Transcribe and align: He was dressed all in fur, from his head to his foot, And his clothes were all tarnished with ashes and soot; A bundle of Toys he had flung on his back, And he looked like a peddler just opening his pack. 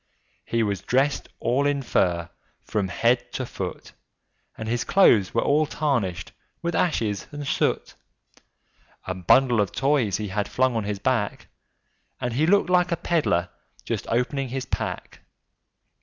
He 0.45 0.63
was 0.63 0.81
dressed 0.81 1.29
all 1.39 1.67
in 1.67 1.83
fur, 1.83 2.27
from 2.63 2.87
his 2.87 2.97
head 3.01 3.31
to 3.33 3.43
his 3.43 3.51
foot, 3.51 3.91
And 4.57 4.67
his 4.67 4.83
clothes 4.83 5.35
were 5.35 5.43
all 5.43 5.67
tarnished 5.67 6.31
with 6.63 6.73
ashes 6.73 7.27
and 7.31 7.45
soot; 7.45 7.93
A 9.05 9.13
bundle 9.13 9.61
of 9.61 9.71
Toys 9.71 10.17
he 10.17 10.29
had 10.29 10.47
flung 10.49 10.75
on 10.75 10.85
his 10.85 10.97
back, 10.97 11.49
And 12.19 12.33
he 12.33 12.47
looked 12.47 12.71
like 12.71 12.91
a 12.91 12.97
peddler 12.97 13.49
just 13.85 14.07
opening 14.07 14.49
his 14.49 14.65
pack. 14.65 15.21